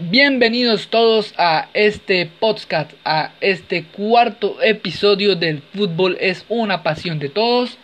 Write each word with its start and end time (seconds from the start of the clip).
Bienvenidos 0.00 0.90
todos 0.90 1.34
a 1.38 1.70
este 1.74 2.24
podcast, 2.26 2.92
a 3.04 3.32
este 3.40 3.82
cuarto 3.82 4.62
episodio 4.62 5.34
del 5.34 5.60
Fútbol. 5.60 6.16
Es 6.20 6.44
una 6.48 6.84
pasión 6.84 7.18
de 7.18 7.28
todos. 7.28 7.78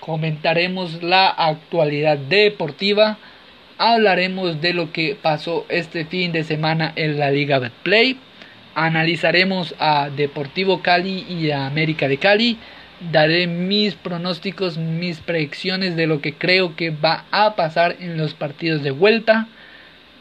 Comentaremos 0.00 1.00
la 1.04 1.28
actualidad 1.28 2.18
deportiva, 2.18 3.18
hablaremos 3.78 4.60
de 4.60 4.72
lo 4.72 4.90
que 4.90 5.14
pasó 5.14 5.64
este 5.68 6.04
fin 6.04 6.32
de 6.32 6.42
semana 6.42 6.92
en 6.96 7.20
la 7.20 7.30
Liga 7.30 7.60
Betplay, 7.60 8.16
analizaremos 8.74 9.76
a 9.78 10.10
Deportivo 10.10 10.82
Cali 10.82 11.24
y 11.28 11.52
a 11.52 11.68
América 11.68 12.08
de 12.08 12.18
Cali, 12.18 12.58
daré 13.12 13.46
mis 13.46 13.94
pronósticos, 13.94 14.76
mis 14.76 15.20
predicciones 15.20 15.94
de 15.94 16.08
lo 16.08 16.20
que 16.20 16.34
creo 16.34 16.74
que 16.74 16.90
va 16.90 17.26
a 17.30 17.54
pasar 17.54 17.94
en 18.00 18.16
los 18.16 18.34
partidos 18.34 18.82
de 18.82 18.90
vuelta 18.90 19.46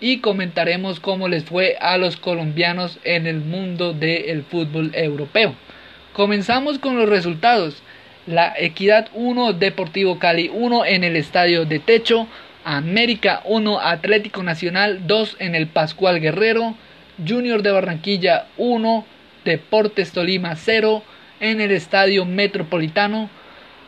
y 0.04 0.18
comentaremos 0.18 1.00
cómo 1.00 1.30
les 1.30 1.46
fue 1.46 1.78
a 1.80 1.98
los 1.98 2.18
colombianos 2.18 3.00
en 3.06 3.26
el 3.26 3.40
mundo 3.40 3.94
del 3.94 4.44
fútbol 4.44 4.92
europeo. 4.94 5.56
Comenzamos 6.12 6.78
con 6.78 6.98
los 6.98 7.08
resultados. 7.08 7.82
La 8.28 8.54
Equidad 8.58 9.08
1, 9.14 9.54
Deportivo 9.54 10.20
Cali 10.20 10.52
1 10.54 10.86
en 10.88 11.06
el 11.06 11.16
Estadio 11.16 11.64
de 11.64 11.80
Techo, 11.80 12.28
América 12.66 13.44
1, 13.46 13.80
Atlético 13.80 14.44
Nacional 14.44 15.08
2 15.08 15.38
en 15.40 15.56
el 15.56 15.68
Pascual 15.68 16.20
Guerrero, 16.20 16.76
Junior 17.26 17.62
de 17.64 17.72
Barranquilla 17.72 18.48
1, 18.58 19.06
Deportes 19.46 20.12
Tolima 20.12 20.58
0 20.58 21.02
en 21.40 21.62
el 21.62 21.72
Estadio 21.72 22.26
Metropolitano, 22.26 23.30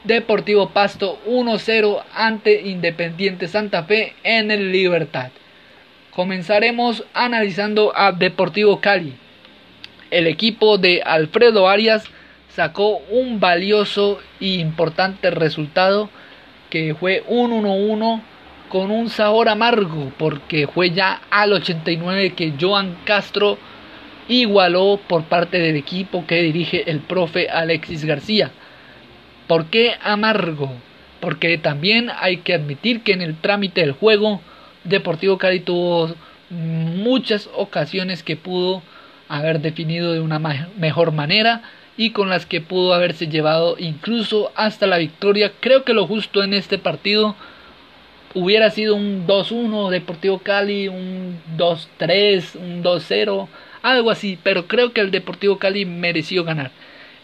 Deportivo 0.06 0.70
Pasto 0.70 1.20
1-0 1.28 2.04
ante 2.14 2.62
Independiente 2.62 3.50
Santa 3.50 3.84
Fe 3.84 4.14
en 4.24 4.50
el 4.50 4.72
Libertad. 4.72 5.32
Comenzaremos 6.16 7.04
analizando 7.14 7.92
a 7.94 8.14
Deportivo 8.14 8.80
Cali. 8.80 9.16
El 10.12 10.28
equipo 10.28 10.78
de 10.78 11.02
Alfredo 11.04 11.68
Arias 11.68 12.06
sacó 12.48 13.00
un 13.10 13.42
valioso 13.42 14.22
e 14.40 14.60
importante 14.60 15.30
resultado 15.30 16.10
que 16.70 16.96
fue 16.96 17.22
un 17.28 17.52
1-1 17.52 18.22
con 18.70 18.92
un 18.92 19.10
sabor 19.10 19.50
amargo 19.50 20.14
porque 20.18 20.68
fue 20.68 20.92
ya 20.92 21.22
al 21.30 21.52
89 21.52 22.34
que 22.34 22.54
Joan 22.58 22.96
Castro 23.04 23.58
igualó 24.30 25.02
por 25.10 25.26
parte 25.26 25.60
del 25.60 25.76
equipo 25.76 26.26
que 26.26 26.42
dirige 26.44 26.90
el 26.90 27.02
profe 27.02 27.50
Alexis 27.50 28.06
García. 28.06 28.52
¿Por 29.48 29.66
qué 29.66 29.96
amargo? 30.02 30.72
Porque 31.20 31.58
también 31.58 32.10
hay 32.18 32.38
que 32.38 32.54
admitir 32.54 33.02
que 33.02 33.12
en 33.12 33.22
el 33.22 33.36
trámite 33.36 33.82
del 33.82 33.92
juego 33.92 34.40
Deportivo 34.86 35.38
Cali 35.38 35.60
tuvo 35.60 36.16
muchas 36.50 37.50
ocasiones 37.56 38.24
que 38.24 38.38
pudo 38.38 38.82
haber 39.28 39.60
definido 39.60 40.14
de 40.14 40.20
una 40.20 40.40
mejor 40.40 41.12
manera 41.12 41.64
y 41.98 42.12
con 42.12 42.30
las 42.30 42.46
que 42.46 42.62
pudo 42.62 42.94
haberse 42.94 43.28
llevado 43.28 43.76
incluso 43.80 44.52
hasta 44.56 44.86
la 44.86 44.98
victoria. 44.98 45.52
Creo 45.60 45.84
que 45.84 45.94
lo 45.94 46.06
justo 46.08 46.44
en 46.44 46.54
este 46.54 46.78
partido 46.78 47.36
hubiera 48.36 48.70
sido 48.70 48.96
un 48.96 49.26
2-1 49.26 49.90
Deportivo 49.90 50.40
Cali, 50.40 50.88
un 50.88 51.40
2-3, 51.58 52.56
un 52.56 52.84
2-0, 52.84 53.48
algo 53.82 54.12
así, 54.12 54.38
pero 54.44 54.68
creo 54.68 54.94
que 54.94 55.02
el 55.02 55.10
Deportivo 55.10 55.58
Cali 55.58 55.86
mereció 55.86 56.44
ganar. 56.44 56.72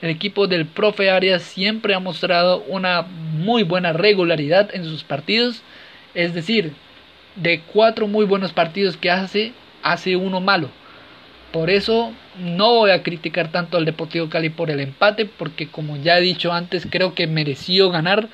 El 0.02 0.10
equipo 0.10 0.48
del 0.48 0.66
profe 0.66 1.12
Arias 1.12 1.44
siempre 1.44 1.94
ha 1.94 2.00
mostrado 2.00 2.64
una 2.68 3.04
muy 3.04 3.62
buena 3.62 3.94
regularidad 3.94 4.74
en 4.74 4.84
sus 4.84 5.04
partidos, 5.04 5.62
es 6.16 6.34
decir, 6.34 6.74
de 7.36 7.62
cuatro 7.62 8.08
muy 8.08 8.26
buenos 8.26 8.54
partidos 8.54 8.98
que 8.98 9.12
hace, 9.12 9.54
hace 9.84 10.16
uno 10.16 10.42
malo. 10.42 10.70
Por 11.52 11.70
eso 11.70 12.14
no 12.40 12.76
voy 12.76 12.92
a 12.92 13.04
criticar 13.04 13.52
tanto 13.52 13.78
al 13.78 13.86
Deportivo 13.86 14.30
Cali 14.30 14.50
por 14.50 14.72
el 14.72 14.80
empate, 14.80 15.26
porque 15.26 15.68
como 15.68 15.98
ya 15.98 16.18
he 16.18 16.22
dicho 16.22 16.54
antes, 16.54 16.88
creo 16.90 17.14
que 17.14 17.28
mereció 17.28 17.90
ganar. 17.90 18.30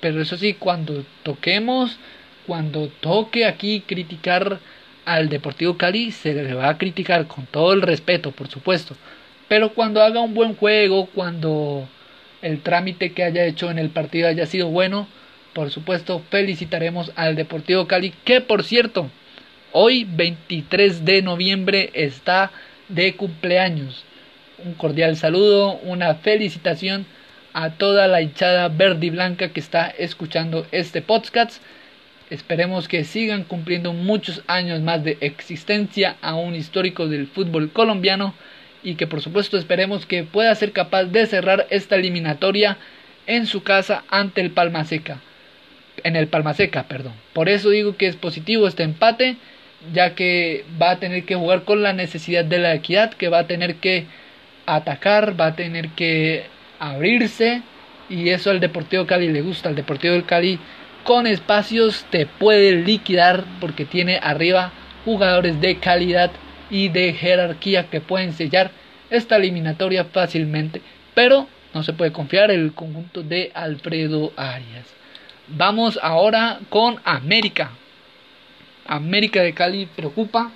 Pero 0.00 0.22
eso 0.22 0.36
sí, 0.36 0.54
cuando 0.54 1.04
toquemos, 1.22 1.98
cuando 2.46 2.88
toque 2.88 3.44
aquí 3.44 3.82
criticar 3.86 4.60
al 5.04 5.28
Deportivo 5.28 5.76
Cali, 5.76 6.10
se 6.10 6.32
le 6.32 6.54
va 6.54 6.70
a 6.70 6.78
criticar 6.78 7.26
con 7.26 7.46
todo 7.46 7.72
el 7.74 7.82
respeto, 7.82 8.30
por 8.30 8.48
supuesto. 8.48 8.96
Pero 9.48 9.74
cuando 9.74 10.02
haga 10.02 10.20
un 10.20 10.32
buen 10.32 10.54
juego, 10.54 11.06
cuando 11.06 11.86
el 12.40 12.60
trámite 12.60 13.12
que 13.12 13.24
haya 13.24 13.44
hecho 13.44 13.70
en 13.70 13.78
el 13.78 13.90
partido 13.90 14.28
haya 14.28 14.46
sido 14.46 14.68
bueno, 14.68 15.06
por 15.54 15.70
supuesto, 15.70 16.20
felicitaremos 16.30 17.12
al 17.14 17.36
Deportivo 17.36 17.86
Cali, 17.86 18.12
que 18.24 18.40
por 18.40 18.64
cierto, 18.64 19.08
hoy 19.72 20.04
23 20.04 21.04
de 21.04 21.22
noviembre 21.22 21.90
está 21.94 22.50
de 22.88 23.14
cumpleaños. 23.14 24.04
Un 24.58 24.74
cordial 24.74 25.16
saludo, 25.16 25.74
una 25.84 26.16
felicitación 26.16 27.06
a 27.52 27.70
toda 27.70 28.08
la 28.08 28.20
hinchada 28.20 28.68
verde 28.68 29.06
y 29.06 29.10
blanca 29.10 29.50
que 29.50 29.60
está 29.60 29.86
escuchando 29.86 30.66
este 30.72 31.02
podcast. 31.02 31.62
Esperemos 32.30 32.88
que 32.88 33.04
sigan 33.04 33.44
cumpliendo 33.44 33.92
muchos 33.92 34.42
años 34.48 34.80
más 34.80 35.04
de 35.04 35.18
existencia 35.20 36.16
a 36.20 36.34
un 36.34 36.56
histórico 36.56 37.06
del 37.06 37.28
fútbol 37.28 37.70
colombiano 37.70 38.34
y 38.82 38.96
que 38.96 39.06
por 39.06 39.20
supuesto 39.20 39.56
esperemos 39.56 40.04
que 40.04 40.24
pueda 40.24 40.54
ser 40.56 40.72
capaz 40.72 41.04
de 41.04 41.26
cerrar 41.26 41.66
esta 41.70 41.94
eliminatoria 41.94 42.76
en 43.26 43.46
su 43.46 43.62
casa 43.62 44.02
ante 44.10 44.40
el 44.40 44.50
Palma 44.50 44.84
Seca 44.84 45.20
en 46.04 46.16
el 46.16 46.28
Palmaseca, 46.28 46.84
perdón. 46.84 47.14
Por 47.32 47.48
eso 47.48 47.70
digo 47.70 47.96
que 47.96 48.06
es 48.06 48.14
positivo 48.14 48.68
este 48.68 48.84
empate, 48.84 49.36
ya 49.92 50.14
que 50.14 50.64
va 50.80 50.92
a 50.92 50.98
tener 51.00 51.24
que 51.24 51.34
jugar 51.34 51.64
con 51.64 51.82
la 51.82 51.92
necesidad 51.92 52.44
de 52.44 52.58
la 52.58 52.74
equidad, 52.74 53.12
que 53.14 53.28
va 53.28 53.40
a 53.40 53.46
tener 53.46 53.76
que 53.76 54.06
atacar, 54.66 55.38
va 55.38 55.46
a 55.46 55.56
tener 55.56 55.88
que 55.90 56.44
abrirse 56.78 57.62
y 58.08 58.28
eso 58.30 58.50
al 58.50 58.60
Deportivo 58.60 59.06
Cali 59.06 59.28
le 59.32 59.42
gusta. 59.42 59.68
Al 59.68 59.74
Deportivo 59.74 60.14
del 60.14 60.24
Cali 60.24 60.58
con 61.04 61.26
espacios 61.26 62.04
te 62.10 62.26
puede 62.26 62.72
liquidar 62.72 63.44
porque 63.60 63.84
tiene 63.84 64.18
arriba 64.22 64.72
jugadores 65.04 65.60
de 65.60 65.76
calidad 65.76 66.30
y 66.70 66.88
de 66.88 67.12
jerarquía 67.12 67.90
que 67.90 68.00
pueden 68.00 68.32
sellar 68.32 68.70
esta 69.10 69.36
eliminatoria 69.36 70.04
fácilmente. 70.04 70.80
Pero 71.14 71.46
no 71.72 71.82
se 71.82 71.92
puede 71.92 72.12
confiar 72.12 72.50
en 72.50 72.60
el 72.60 72.72
conjunto 72.72 73.22
de 73.22 73.50
Alfredo 73.54 74.32
Arias. 74.36 75.03
Vamos 75.48 75.98
ahora 76.02 76.60
con 76.70 77.00
América. 77.04 77.72
América 78.86 79.42
de 79.42 79.52
Cali 79.52 79.84
preocupa. 79.84 80.50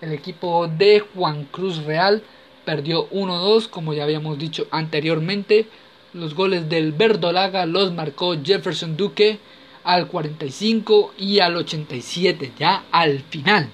El 0.00 0.12
equipo 0.12 0.68
de 0.68 1.00
Juan 1.00 1.44
Cruz 1.44 1.84
Real 1.84 2.22
perdió 2.64 3.10
1-2, 3.10 3.68
como 3.68 3.92
ya 3.92 4.04
habíamos 4.04 4.38
dicho 4.38 4.68
anteriormente. 4.70 5.66
Los 6.14 6.34
goles 6.34 6.70
del 6.70 6.92
Verdolaga 6.92 7.66
los 7.66 7.92
marcó 7.92 8.42
Jefferson 8.42 8.96
Duque 8.96 9.38
al 9.84 10.06
45 10.06 11.12
y 11.18 11.40
al 11.40 11.54
87, 11.56 12.52
ya 12.58 12.84
al 12.90 13.20
final. 13.20 13.68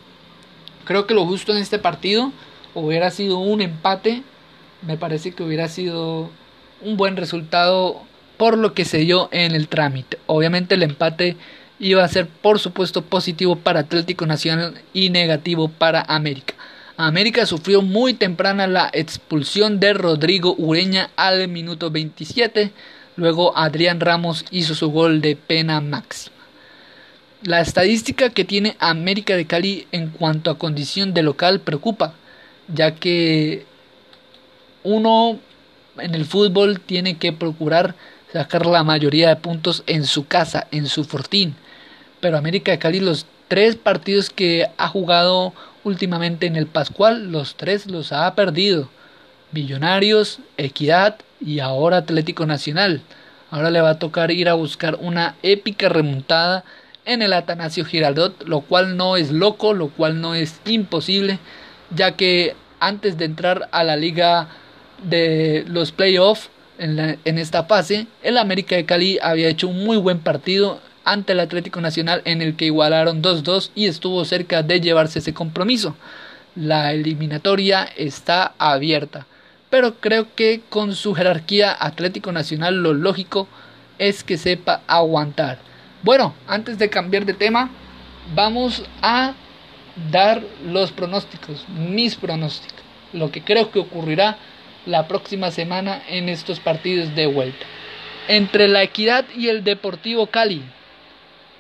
Creo 0.85 1.07
que 1.07 1.15
lo 1.15 1.25
justo 1.25 1.53
en 1.53 1.59
este 1.59 1.79
partido 1.79 2.33
hubiera 2.75 3.13
sido 3.13 3.39
un 3.39 3.61
empate. 3.61 4.25
Me 4.85 4.97
parece 4.97 5.31
que 5.31 5.45
hubiera 5.45 5.69
sido 5.69 6.31
un 6.81 6.97
buen 6.97 7.17
resultado 7.17 8.03
por 8.43 8.59
lo 8.59 8.75
que 8.75 8.85
se 8.85 8.99
dio 8.99 9.29
en 9.31 9.55
el 9.55 9.69
trámite. 9.69 10.19
Obviamente 10.27 10.75
el 10.75 10.83
empate 10.83 11.37
iba 11.79 12.03
a 12.03 12.09
ser 12.09 12.27
por 12.27 12.59
supuesto 12.59 13.03
positivo 13.03 13.55
para 13.55 13.79
Atlético 13.79 14.27
Nacional 14.27 14.83
y 14.93 15.11
negativo 15.11 15.69
para 15.69 16.03
América. 16.09 16.55
América 16.97 17.47
sufrió 17.47 17.83
muy 17.83 18.15
temprana 18.15 18.67
la 18.67 18.91
expulsión 18.95 19.79
de 19.79 19.93
Rodrigo 19.93 20.57
Ureña 20.59 21.11
al 21.15 21.47
minuto 21.47 21.93
27. 21.93 22.73
Luego 23.15 23.57
Adrián 23.57 24.01
Ramos 24.01 24.45
hizo 24.51 24.75
su 24.75 24.91
gol 24.91 25.21
de 25.21 25.37
pena 25.37 25.81
máxima. 25.81 26.35
La 27.45 27.61
estadística 27.61 28.31
que 28.31 28.45
tiene 28.45 28.77
América 28.81 29.37
de 29.37 29.47
Cali 29.47 29.87
en 29.93 30.09
cuanto 30.09 30.51
a 30.51 30.59
condición 30.59 31.15
de 31.15 31.23
local 31.23 31.61
preocupa, 31.61 32.15
ya 32.67 32.97
que 32.97 33.67
uno 34.83 35.39
en 35.99 36.17
el 36.17 36.25
fútbol 36.25 36.81
tiene 36.81 37.19
que 37.19 37.33
procurar 37.33 37.95
sacar 38.33 38.65
la 38.67 38.83
mayoría 38.83 39.29
de 39.29 39.37
puntos 39.37 39.83
en 39.87 40.05
su 40.05 40.27
casa, 40.27 40.67
en 40.71 40.87
su 40.87 41.05
fortín. 41.05 41.55
Pero 42.21 42.39
América 42.39 42.73
de 42.73 42.79
Cali, 42.79 43.01
los 43.01 43.27
tres 43.49 43.77
partidos 43.77 44.31
que 44.31 44.69
ha 44.79 44.89
jugado 44.89 45.53
últimamente 45.85 46.47
en 46.47 46.57
el 46.57 46.67
Pascual, 46.67 47.31
los 47.31 47.57
tres 47.57 47.87
los 47.87 48.13
ha 48.13 48.35
perdido. 48.35 48.89
Millonarios, 49.53 50.39
Equidad 50.57 51.17
y 51.41 51.61
ahora 51.61 51.99
Atlético 51.99 52.47
Nacional. 52.47 53.03
Ahora 53.51 53.71
le 53.71 53.83
va 53.83 53.91
a 53.91 53.99
tocar 53.99 54.31
ir 54.31 54.49
a 54.49 54.55
buscar 54.55 54.97
una 55.01 55.35
épica 55.43 55.91
remontada 55.91 56.65
en 57.05 57.21
el 57.21 57.35
Atanasio 57.35 57.85
Giraldot, 57.85 58.45
lo 58.47 58.61
cual 58.63 58.97
no 58.97 59.17
es 59.19 59.31
loco, 59.31 59.75
lo 59.75 59.89
cual 59.89 60.23
no 60.23 60.35
es 60.35 60.61
imposible, 60.65 61.39
ya 61.95 62.13
que 62.13 62.55
antes 62.81 63.19
de 63.19 63.27
entrar 63.27 63.69
a 63.73 63.85
la 63.85 63.97
liga 63.97 64.49
de 65.03 65.65
los 65.67 65.93
playoffs 65.93 66.49
en, 66.79 67.39
esta 67.39 67.65
fase, 67.65 68.07
el 68.23 68.39
América 68.39 68.77
de 68.77 68.85
Cali 68.85 69.19
había 69.23 69.49
hecho 69.49 69.69
un 69.69 69.85
muy 69.85 69.97
buen 69.97 70.21
partido 70.21 70.81
ante 71.05 71.33
el 71.33 71.41
Atlético 71.41 71.81
Nacional 71.81 72.23
en 72.25 72.43
el 72.43 72.57
que 72.57 72.67
igualaron 72.67 73.23
2-2 73.23 73.71
y 73.75 73.87
estuvo 73.87 74.25
cerca 74.25 74.63
de 74.63 74.81
llevarse 74.81 75.19
ese 75.19 75.35
compromiso. 75.35 75.97
La 76.55 76.93
eliminatoria 76.93 77.89
está 77.97 78.55
abierta, 78.59 79.27
pero 79.71 79.95
creo 79.97 80.35
que 80.35 80.61
con 80.69 80.95
su 80.95 81.15
jerarquía 81.15 81.77
Atlético 81.79 82.33
Nacional 82.33 82.83
lo 82.83 82.95
lógico 82.95 83.49
es 83.99 84.25
que 84.25 84.37
sepa 84.37 84.83
aguantar. 84.87 85.59
Bueno, 86.03 86.35
antes 86.47 86.79
de 86.79 86.91
cambiar 86.91 87.25
de 87.25 87.35
tema, 87.35 87.71
vamos 88.35 88.83
a 89.01 89.35
dar 90.11 90.43
los 90.67 90.91
pronósticos, 90.93 91.67
mis 91.69 92.17
pronósticos, 92.17 92.81
lo 93.13 93.31
que 93.31 93.43
creo 93.43 93.71
que 93.71 93.79
ocurrirá 93.79 94.37
la 94.87 95.07
próxima 95.09 95.51
semana 95.51 96.03
en 96.09 96.29
estos 96.29 96.61
partidos 96.61 97.15
de 97.15 97.27
vuelta. 97.27 97.67
Entre 98.29 98.69
la 98.69 98.83
Equidad 98.83 99.25
y 99.37 99.49
el 99.49 99.65
Deportivo 99.65 100.27
Cali, 100.27 100.63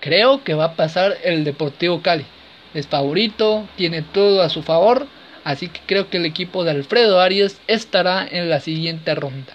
creo 0.01 0.43
que 0.45 0.55
va 0.55 0.65
a 0.67 0.75
pasar 0.75 1.17
el 1.25 1.45
Deportivo 1.45 2.03
Cali. 2.03 2.25
Es 2.75 2.87
favorito, 2.87 3.69
tiene 3.77 4.03
todo 4.03 4.43
a 4.43 4.49
su 4.49 4.63
favor, 4.63 5.07
así 5.45 5.69
que 5.69 5.81
creo 5.87 6.09
que 6.09 6.17
el 6.17 6.27
equipo 6.27 6.65
de 6.65 6.71
Alfredo 6.71 7.21
Arias 7.21 7.61
estará 7.67 8.27
en 8.31 8.49
la 8.49 8.61
siguiente 8.61 9.15
ronda. 9.15 9.53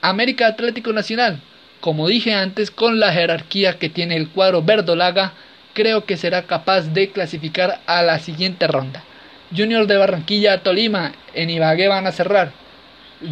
América 0.00 0.48
Atlético 0.48 0.92
Nacional, 0.92 1.40
como 1.80 2.06
dije 2.08 2.34
antes, 2.34 2.70
con 2.70 3.00
la 3.00 3.12
jerarquía 3.12 3.78
que 3.78 3.88
tiene 3.88 4.16
el 4.16 4.28
cuadro 4.28 4.62
verdolaga, 4.62 5.32
creo 5.74 6.04
que 6.04 6.16
será 6.16 6.42
capaz 6.42 6.82
de 6.92 7.10
clasificar 7.10 7.80
a 7.86 8.02
la 8.02 8.18
siguiente 8.18 8.66
ronda. 8.66 9.02
Junior 9.56 9.86
de 9.86 9.96
Barranquilla 9.96 10.62
Tolima, 10.62 11.12
en 11.34 11.50
Ibagué 11.50 11.88
van 11.88 12.06
a 12.06 12.12
cerrar. 12.12 12.61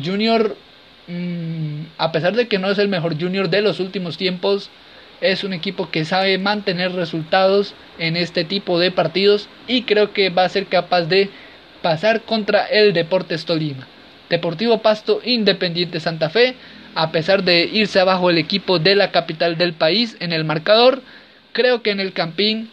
Junior, 0.05 0.57
mm, 1.07 1.83
a 1.99 2.13
pesar 2.13 2.35
de 2.35 2.49
que 2.49 2.59
no 2.59 2.71
es 2.71 2.79
el 2.79 2.89
mejor 2.89 3.21
Junior 3.21 3.49
de 3.49 3.63
los 3.63 3.81
últimos 3.81 4.17
tiempos, 4.17 4.71
es 5.21 5.45
un 5.45 5.53
equipo 5.53 5.91
que 5.91 6.05
sabe 6.05 6.39
mantener 6.39 6.93
resultados 6.93 7.75
en 7.99 8.17
este 8.17 8.45
tipo 8.45 8.79
de 8.79 8.91
partidos 8.91 9.49
y 9.67 9.83
creo 9.83 10.13
que 10.13 10.31
va 10.31 10.45
a 10.45 10.49
ser 10.49 10.67
capaz 10.67 11.03
de 11.03 11.29
pasar 11.83 12.23
contra 12.23 12.65
el 12.67 12.93
Deportes 12.93 13.45
Tolima. 13.45 13.87
Deportivo 14.29 14.79
Pasto 14.79 15.21
Independiente 15.25 16.01
Santa 16.01 16.31
Fe, 16.31 16.55
a 16.95 17.13
pesar 17.13 17.43
de 17.43 17.65
irse 17.65 18.01
abajo 18.01 18.31
el 18.31 18.39
equipo 18.39 18.79
de 18.79 18.95
la 18.95 19.11
capital 19.11 19.59
del 19.59 19.73
país 19.73 20.17
en 20.21 20.33
el 20.33 20.45
marcador, 20.45 21.03
creo 21.53 21.83
que 21.83 21.91
en 21.91 22.01
el 22.01 22.13
Campín 22.13 22.71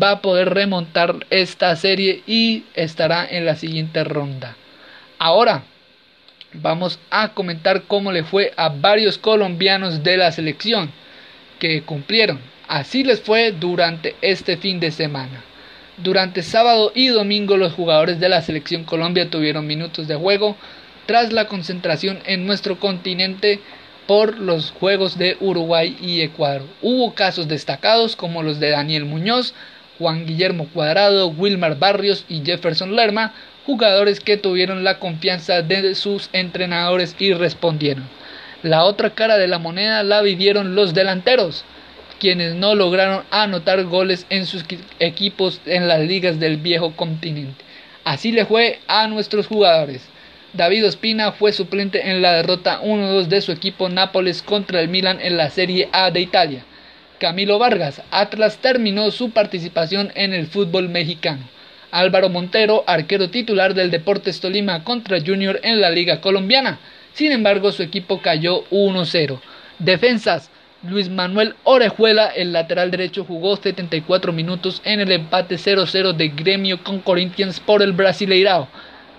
va 0.00 0.12
a 0.12 0.20
poder 0.20 0.50
remontar 0.50 1.26
esta 1.30 1.74
serie 1.76 2.22
y 2.26 2.64
estará 2.74 3.26
en 3.28 3.44
la 3.44 3.56
siguiente 3.56 4.04
ronda. 4.04 4.56
Ahora 5.18 5.64
vamos 6.52 6.98
a 7.10 7.34
comentar 7.34 7.82
cómo 7.82 8.12
le 8.12 8.24
fue 8.24 8.52
a 8.56 8.68
varios 8.68 9.18
colombianos 9.18 10.02
de 10.02 10.16
la 10.16 10.32
selección 10.32 10.90
que 11.58 11.82
cumplieron. 11.82 12.40
Así 12.68 13.04
les 13.04 13.20
fue 13.20 13.52
durante 13.52 14.16
este 14.20 14.56
fin 14.56 14.80
de 14.80 14.90
semana. 14.90 15.44
Durante 15.96 16.42
sábado 16.42 16.92
y 16.94 17.08
domingo 17.08 17.56
los 17.56 17.74
jugadores 17.74 18.20
de 18.20 18.28
la 18.28 18.42
selección 18.42 18.84
Colombia 18.84 19.28
tuvieron 19.28 19.66
minutos 19.66 20.08
de 20.08 20.16
juego 20.16 20.56
tras 21.06 21.32
la 21.32 21.46
concentración 21.46 22.20
en 22.24 22.46
nuestro 22.46 22.78
continente 22.78 23.60
por 24.06 24.38
los 24.38 24.70
Juegos 24.70 25.18
de 25.18 25.36
Uruguay 25.40 25.96
y 26.00 26.22
Ecuador. 26.22 26.62
Hubo 26.82 27.14
casos 27.14 27.48
destacados 27.48 28.16
como 28.16 28.42
los 28.42 28.58
de 28.58 28.70
Daniel 28.70 29.04
Muñoz, 29.04 29.54
Juan 29.98 30.26
Guillermo 30.26 30.68
Cuadrado, 30.72 31.28
Wilmar 31.28 31.78
Barrios 31.78 32.24
y 32.28 32.42
Jefferson 32.44 32.96
Lerma, 32.96 33.34
jugadores 33.66 34.20
que 34.20 34.36
tuvieron 34.36 34.84
la 34.84 34.98
confianza 34.98 35.62
de 35.62 35.94
sus 35.94 36.28
entrenadores 36.32 37.14
y 37.18 37.32
respondieron. 37.32 38.08
La 38.62 38.84
otra 38.84 39.10
cara 39.10 39.38
de 39.38 39.48
la 39.48 39.58
moneda 39.58 40.02
la 40.02 40.22
vivieron 40.22 40.74
los 40.74 40.92
delanteros, 40.92 41.64
quienes 42.18 42.54
no 42.54 42.74
lograron 42.74 43.24
anotar 43.30 43.84
goles 43.84 44.26
en 44.28 44.46
sus 44.46 44.64
equipos 44.98 45.60
en 45.66 45.88
las 45.88 46.00
ligas 46.00 46.38
del 46.38 46.58
viejo 46.58 46.94
continente. 46.94 47.64
Así 48.04 48.32
le 48.32 48.44
fue 48.44 48.78
a 48.86 49.06
nuestros 49.08 49.46
jugadores. 49.46 50.06
David 50.52 50.86
Ospina 50.86 51.32
fue 51.32 51.52
suplente 51.52 52.10
en 52.10 52.22
la 52.22 52.32
derrota 52.32 52.82
1-2 52.82 53.26
de 53.26 53.40
su 53.40 53.52
equipo 53.52 53.88
Nápoles 53.88 54.42
contra 54.42 54.80
el 54.80 54.88
Milan 54.88 55.18
en 55.22 55.36
la 55.36 55.48
Serie 55.48 55.88
A 55.92 56.10
de 56.10 56.20
Italia. 56.20 56.64
Camilo 57.18 57.58
Vargas, 57.58 58.02
Atlas 58.10 58.58
terminó 58.58 59.10
su 59.10 59.30
participación 59.30 60.10
en 60.14 60.34
el 60.34 60.46
fútbol 60.46 60.88
mexicano. 60.88 61.44
Álvaro 61.90 62.28
Montero, 62.28 62.84
arquero 62.86 63.30
titular 63.30 63.74
del 63.74 63.90
Deportes 63.90 64.40
Tolima 64.40 64.84
contra 64.84 65.20
Junior 65.20 65.60
en 65.62 65.80
la 65.80 65.90
Liga 65.90 66.20
Colombiana. 66.20 66.78
Sin 67.12 67.32
embargo, 67.32 67.72
su 67.72 67.82
equipo 67.82 68.20
cayó 68.20 68.64
1-0. 68.70 69.40
Defensas. 69.78 70.50
Luis 70.82 71.10
Manuel 71.10 71.56
Orejuela, 71.64 72.28
el 72.28 72.54
lateral 72.54 72.90
derecho, 72.90 73.24
jugó 73.24 73.56
74 73.56 74.32
minutos 74.32 74.80
en 74.84 75.00
el 75.00 75.12
empate 75.12 75.56
0-0 75.56 76.14
de 76.14 76.28
Gremio 76.28 76.82
con 76.82 77.00
Corinthians 77.00 77.60
por 77.60 77.82
el 77.82 77.92
Brasileirao. 77.92 78.66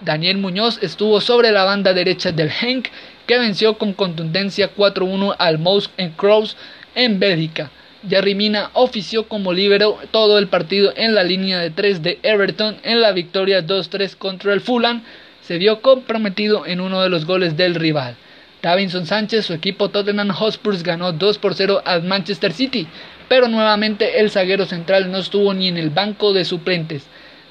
Daniel 0.02 0.40
Muñoz 0.40 0.82
estuvo 0.82 1.22
sobre 1.22 1.52
la 1.52 1.64
banda 1.64 1.94
derecha 1.94 2.32
del 2.32 2.50
Henk, 2.50 2.88
que 3.28 3.38
venció 3.38 3.78
con 3.78 3.94
contundencia 3.94 4.72
4-1 4.76 5.36
al 5.38 5.60
Mouse 5.60 5.92
en 5.98 6.10
Crows 6.12 6.58
en 6.96 7.20
Bélgica. 7.20 7.70
Jerry 8.08 8.34
Mina 8.34 8.72
ofició 8.74 9.28
como 9.28 9.54
líbero 9.54 10.00
todo 10.10 10.40
el 10.40 10.48
partido 10.48 10.92
en 10.96 11.14
la 11.14 11.24
línea 11.24 11.60
de 11.60 11.70
3 11.70 12.02
de 12.02 12.20
Everton 12.24 12.78
en 12.84 13.00
la 13.00 13.12
victoria 13.12 13.66
2-3 13.66 14.16
contra 14.18 14.54
el 14.54 14.62
Fulham 14.62 15.04
se 15.44 15.60
vio 15.60 15.82
comprometido 15.82 16.66
en 16.66 16.82
uno 16.82 17.04
de 17.04 17.10
los 17.10 17.26
goles 17.26 17.58
del 17.58 17.76
rival. 17.76 18.16
Davinson 18.64 19.06
Sánchez, 19.06 19.46
su 19.46 19.54
equipo 19.54 19.90
Tottenham 19.90 20.30
Hotspur 20.30 20.82
ganó 20.82 21.12
2 21.12 21.38
por 21.38 21.54
0 21.54 21.84
al 21.86 22.04
Manchester 22.04 22.54
City, 22.54 22.88
pero 23.28 23.48
nuevamente 23.48 24.20
el 24.20 24.32
zaguero 24.32 24.66
central 24.66 25.12
no 25.12 25.20
estuvo 25.20 25.54
ni 25.54 25.68
en 25.68 25.78
el 25.78 25.92
banco 25.92 26.34
de 26.34 26.44
suplentes. 26.44 27.06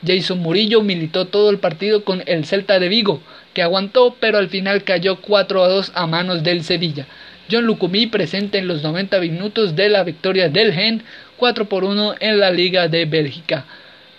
Jason 0.04 0.38
Murillo 0.38 0.82
militó 0.82 1.26
todo 1.26 1.50
el 1.50 1.58
partido 1.58 2.04
con 2.04 2.24
el 2.26 2.44
Celta 2.44 2.80
de 2.80 2.88
Vigo, 2.88 3.20
que 3.54 3.62
aguantó 3.62 4.16
pero 4.18 4.38
al 4.38 4.48
final 4.48 4.82
cayó 4.82 5.20
4 5.20 5.62
a 5.62 5.68
2 5.68 5.92
a 5.94 6.06
manos 6.06 6.42
del 6.42 6.64
Sevilla. 6.64 7.06
John 7.50 7.64
Lucumí 7.64 8.06
presente 8.06 8.58
en 8.58 8.68
los 8.68 8.82
90 8.82 9.18
minutos 9.18 9.74
de 9.74 9.88
la 9.88 10.04
victoria 10.04 10.48
del 10.48 10.72
Gen 10.72 11.02
4 11.36 11.64
por 11.68 11.84
1 11.84 12.14
en 12.20 12.38
la 12.38 12.50
Liga 12.50 12.86
de 12.86 13.06
Bélgica. 13.06 13.64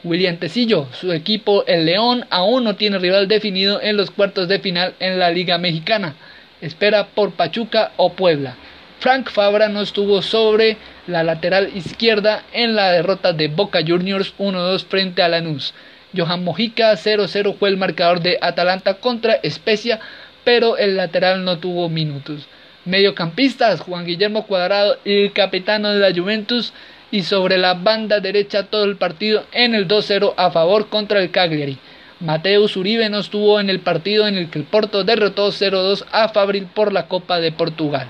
William 0.03 0.37
Tecillo, 0.37 0.87
su 0.91 1.13
equipo 1.13 1.63
el 1.67 1.85
León 1.85 2.25
aún 2.29 2.63
no 2.63 2.75
tiene 2.75 2.99
rival 2.99 3.27
definido 3.27 3.81
en 3.81 3.95
los 3.95 4.11
cuartos 4.11 4.47
de 4.47 4.59
final 4.59 4.95
en 4.99 5.19
la 5.19 5.29
Liga 5.29 5.57
Mexicana. 5.57 6.15
Espera 6.59 7.07
por 7.07 7.31
Pachuca 7.31 7.91
o 7.97 8.13
Puebla. 8.13 8.55
Frank 8.99 9.29
Fabra 9.29 9.69
no 9.69 9.81
estuvo 9.81 10.21
sobre 10.21 10.77
la 11.07 11.23
lateral 11.23 11.71
izquierda 11.75 12.43
en 12.51 12.75
la 12.75 12.91
derrota 12.91 13.33
de 13.33 13.47
Boca 13.47 13.79
Juniors 13.85 14.33
1-2 14.37 14.85
frente 14.85 15.21
a 15.21 15.29
Lanús. 15.29 15.73
Johan 16.15 16.43
Mojica 16.43 16.91
0-0 16.93 17.55
fue 17.57 17.69
el 17.69 17.77
marcador 17.77 18.19
de 18.19 18.37
Atalanta 18.41 18.95
contra 18.95 19.35
Especia, 19.35 19.99
pero 20.43 20.77
el 20.77 20.97
lateral 20.97 21.45
no 21.45 21.59
tuvo 21.59 21.87
minutos. 21.87 22.47
Mediocampistas 22.85 23.81
Juan 23.81 24.05
Guillermo 24.05 24.47
Cuadrado 24.47 24.97
el 25.05 25.31
capitano 25.33 25.89
de 25.89 25.99
la 25.99 26.15
Juventus 26.15 26.73
y 27.11 27.21
sobre 27.21 27.59
la 27.59 27.75
banda 27.75 28.19
derecha 28.19 28.63
todo 28.63 28.85
el 28.85 28.95
partido 28.95 29.45
en 29.51 29.75
el 29.75 29.87
2-0 29.87 30.33
a 30.35 30.49
favor 30.49 30.89
contra 30.89 31.21
el 31.21 31.29
Cagliari. 31.29 31.77
Mateus 32.19 32.75
Uribe 32.77 33.07
no 33.09 33.19
estuvo 33.19 33.59
en 33.59 33.69
el 33.69 33.81
partido 33.81 34.27
en 34.27 34.35
el 34.35 34.49
que 34.49 34.57
el 34.57 34.65
Porto 34.65 35.03
derrotó 35.03 35.49
0-2 35.49 36.05
a 36.11 36.29
Fabril 36.29 36.67
por 36.73 36.91
la 36.91 37.07
Copa 37.07 37.39
de 37.39 37.51
Portugal. 37.51 38.07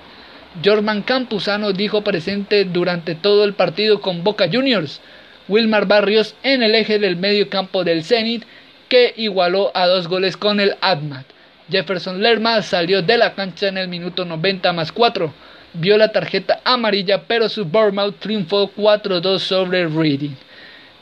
Jorman 0.64 1.02
Campuzano 1.02 1.74
dijo 1.74 2.02
presente 2.02 2.64
durante 2.64 3.16
todo 3.16 3.44
el 3.44 3.54
partido 3.54 4.00
con 4.00 4.24
Boca 4.24 4.48
Juniors. 4.50 5.02
Wilmar 5.50 5.86
Barrios 5.86 6.36
en 6.44 6.64
el 6.64 6.76
eje 6.76 6.98
del 6.98 7.18
medio 7.18 7.50
campo 7.50 7.84
del 7.84 8.06
Zenit 8.06 8.46
que 8.88 9.14
igualó 9.18 9.72
a 9.74 9.88
dos 9.88 10.08
goles 10.08 10.38
con 10.38 10.62
el 10.62 10.76
Admat. 10.80 11.26
Jefferson 11.72 12.22
Lerma 12.22 12.62
salió 12.62 13.02
de 13.02 13.18
la 13.18 13.34
cancha 13.34 13.68
en 13.68 13.78
el 13.78 13.88
minuto 13.88 14.26
90 14.26 14.74
más 14.74 14.92
4 14.92 15.34
vio 15.74 15.98
la 15.98 16.12
tarjeta 16.12 16.60
amarilla, 16.64 17.24
pero 17.28 17.50
su 17.50 17.66
Bournemouth 17.66 18.20
triunfó 18.20 18.70
4-2 18.76 19.40
sobre 19.40 19.88
Reading. 19.88 20.36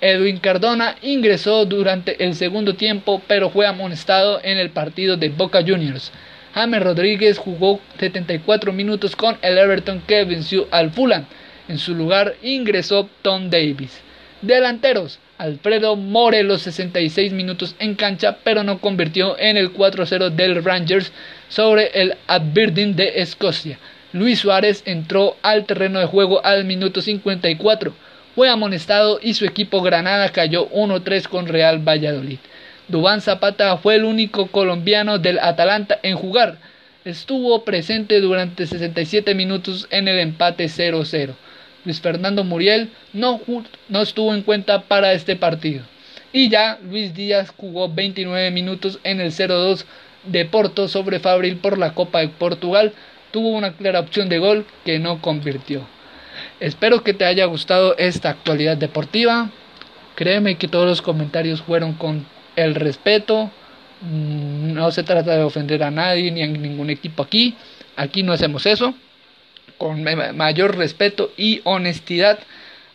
Edwin 0.01 0.38
Cardona 0.38 0.95
ingresó 1.01 1.65
durante 1.65 2.23
el 2.23 2.35
segundo 2.35 2.75
tiempo, 2.75 3.21
pero 3.27 3.49
fue 3.49 3.67
amonestado 3.67 4.39
en 4.43 4.57
el 4.57 4.69
partido 4.69 5.17
de 5.17 5.29
Boca 5.29 5.61
Juniors. 5.61 6.11
James 6.53 6.81
Rodríguez 6.81 7.38
jugó 7.38 7.79
74 7.99 8.71
minutos 8.71 9.15
con 9.15 9.38
el 9.41 9.57
Everton 9.57 10.01
que 10.07 10.23
venció 10.23 10.67
al 10.71 10.91
Fulham. 10.91 11.25
En 11.67 11.77
su 11.77 11.93
lugar 11.93 12.35
ingresó 12.41 13.09
Tom 13.21 13.49
Davis. 13.49 14.01
Delanteros. 14.41 15.19
Alfredo 15.39 15.96
More 15.96 16.43
los 16.43 16.63
66 16.63 17.31
minutos 17.31 17.74
en 17.79 17.96
cancha, 17.96 18.39
pero 18.43 18.63
no 18.63 18.79
convirtió 18.79 19.39
en 19.39 19.55
el 19.55 19.74
4-0 19.74 20.31
del 20.31 20.62
Rangers 20.65 21.13
sobre 21.48 21.91
el 21.93 22.15
Aberdeen 22.27 22.98
de 22.98 23.22
Escocia. 23.22 23.79
Luis 24.12 24.39
Suárez 24.39 24.84
entró 24.86 25.38
al 25.41 25.65
terreno 25.65 26.00
de 26.00 26.08
juego 26.08 26.46
al 26.46 26.65
minuto 26.65 27.01
54. 27.01 27.93
Fue 28.36 28.50
amonestado 28.50 29.19
y 29.24 29.34
su 29.34 29.46
equipo 29.46 29.81
Granada 29.81 30.27
cayó 30.29 30.69
1-3 30.72 31.29
con 31.29 31.48
Real 31.48 31.88
Valladolid. 31.88 32.39
Dubán 32.89 33.22
Zapata 33.22 33.77
fue 33.77 33.96
el 33.96 34.03
único 34.03 34.48
colombiano 34.48 35.19
del 35.19 35.39
Atalanta 35.39 36.00
en 36.03 36.17
jugar. 36.17 36.58
Estuvo 37.05 37.63
presente 37.63 38.19
durante 38.19 38.67
67 38.67 39.34
minutos 39.36 39.88
en 39.89 40.10
el 40.10 40.19
empate 40.19 40.65
0-0. 40.65 41.34
Luis 41.86 42.01
Fernando 42.01 42.43
Muriel 42.43 42.89
no, 43.13 43.39
no 43.88 44.01
estuvo 44.01 44.33
en 44.33 44.43
cuenta 44.43 44.81
para 44.81 45.13
este 45.13 45.36
partido. 45.36 45.83
Y 46.31 46.50
ya 46.50 46.77
Luis 46.89 47.13
Díaz 47.13 47.53
jugó 47.55 47.89
29 47.89 48.51
minutos 48.51 49.00
en 49.03 49.19
el 49.19 49.31
0-2 49.31 49.86
de 50.25 50.45
Porto 50.45 50.88
sobre 50.88 51.19
Fabril 51.19 51.57
por 51.57 51.77
la 51.77 51.93
Copa 51.93 52.19
de 52.19 52.29
Portugal. 52.29 52.93
Tuvo 53.31 53.50
una 53.50 53.74
clara 53.74 54.00
opción 54.00 54.29
de 54.29 54.39
gol 54.39 54.65
que 54.86 55.00
no 55.00 55.21
convirtió. 55.21 55.88
Espero 56.59 57.03
que 57.03 57.13
te 57.13 57.25
haya 57.25 57.45
gustado 57.45 57.95
esta 57.98 58.29
actualidad 58.29 58.77
deportiva. 58.77 59.50
Créeme 60.15 60.55
que 60.55 60.67
todos 60.67 60.86
los 60.86 61.01
comentarios 61.01 61.62
fueron 61.62 61.93
con 61.93 62.25
el 62.55 62.75
respeto. 62.75 63.51
Mm, 64.01 64.74
no 64.74 64.91
se 64.91 65.03
trata 65.03 65.36
de 65.36 65.43
ofender 65.43 65.83
a 65.83 65.91
nadie 65.91 66.31
ni 66.31 66.43
a 66.43 66.48
ningún 66.48 66.89
equipo 66.89 67.24
aquí. 67.24 67.55
Aquí 67.95 68.24
no 68.24 68.33
hacemos 68.33 68.65
eso. 68.65 68.93
Con 69.79 70.03
mayor 70.36 70.77
respeto 70.77 71.33
y 71.38 71.62
honestidad 71.63 72.38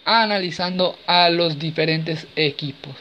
analizando 0.04 0.96
a 1.06 1.30
los 1.30 1.58
diferentes 1.58 2.28
equipos. 2.36 2.94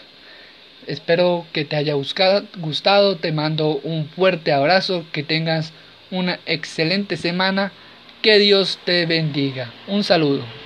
Espero 0.88 1.46
que 1.54 1.66
te 1.66 1.76
haya 1.76 1.94
gustado. 1.94 3.18
Te 3.18 3.32
mando 3.32 3.80
un 3.84 4.08
fuerte 4.08 4.52
abrazo. 4.52 5.06
Que 5.12 5.22
tengas 5.22 5.72
una 6.12 6.40
excelente 6.46 7.18
semana. 7.18 7.72
Que 8.22 8.40
Dios 8.40 8.80
te 8.86 9.06
bendiga. 9.06 9.72
Un 9.88 10.04
saludo. 10.04 10.63